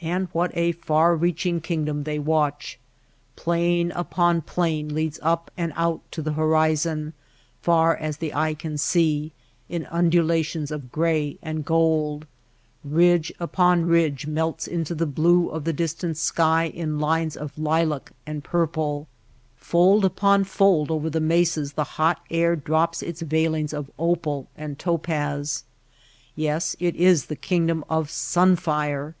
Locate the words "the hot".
21.72-22.20